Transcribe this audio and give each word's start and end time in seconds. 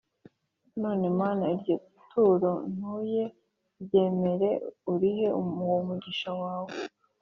None 0.81 1.05
Mana 1.19 1.43
iryo 1.55 1.75
turo 2.09 2.51
ntuyeryemere 2.73 4.49
urihe 4.93 5.27
uwo 5.39 5.77
mugisha 5.87 6.31
wawe 6.41 6.73